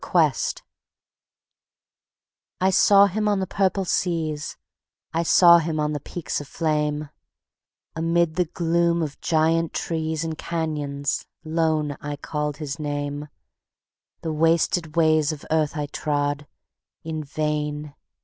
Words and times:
The 0.01 0.07
Quest 0.07 0.63
I 2.59 2.71
sought 2.71 3.11
Him 3.11 3.27
on 3.27 3.39
the 3.39 3.45
purple 3.45 3.85
seas, 3.85 4.57
I 5.13 5.21
sought 5.21 5.61
Him 5.61 5.79
on 5.79 5.93
the 5.93 5.99
peaks 5.99 6.41
aflame; 6.41 7.11
Amid 7.95 8.33
the 8.33 8.45
gloom 8.45 9.03
of 9.03 9.21
giant 9.21 9.73
trees 9.73 10.23
And 10.23 10.39
canyons 10.39 11.27
lone 11.43 11.97
I 12.01 12.15
called 12.15 12.57
His 12.57 12.79
name; 12.79 13.27
The 14.21 14.33
wasted 14.33 14.95
ways 14.95 15.31
of 15.31 15.45
earth 15.51 15.77
I 15.77 15.85
trod: 15.85 16.47
In 17.03 17.23
vain! 17.23 17.93